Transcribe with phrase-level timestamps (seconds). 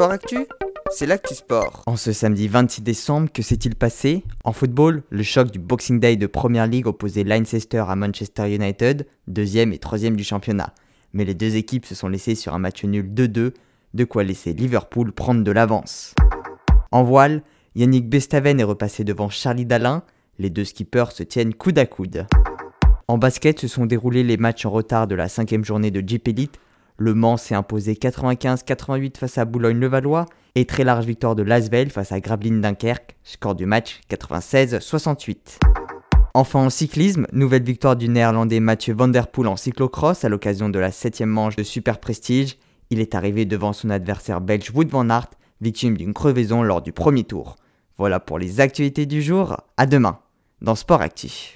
[0.00, 0.46] Sport Actu,
[0.90, 1.82] c'est l'actu sport.
[1.84, 4.24] En ce samedi 26 décembre, que s'est-il passé?
[4.44, 9.06] En football, le choc du Boxing Day de Premier League opposait Leicester à Manchester United,
[9.28, 10.72] deuxième et troisième du championnat.
[11.12, 13.52] Mais les deux équipes se sont laissées sur un match nul 2-2,
[13.92, 16.14] de quoi laisser Liverpool prendre de l'avance.
[16.92, 17.42] En voile,
[17.74, 20.02] Yannick Bestaven est repassé devant Charlie Dalin,
[20.38, 22.26] les deux skippers se tiennent coude à coude.
[23.06, 26.26] En basket se sont déroulés les matchs en retard de la cinquième journée de Jeep
[26.26, 26.58] Elite.
[27.02, 32.12] Le Mans s'est imposé 95-88 face à Boulogne-le-Valois et très large victoire de Lasvel face
[32.12, 35.58] à Gravelines Dunkerque, score du match 96-68.
[36.34, 40.68] Enfin en cyclisme, nouvelle victoire du néerlandais Mathieu Van Der Poel en cyclocross à l'occasion
[40.68, 42.58] de la 7 manche de Super Prestige.
[42.90, 45.30] Il est arrivé devant son adversaire belge Wood van Aert,
[45.62, 47.56] victime d'une crevaison lors du premier tour.
[47.96, 50.18] Voilà pour les actualités du jour, à demain
[50.60, 51.48] dans Sport Actif.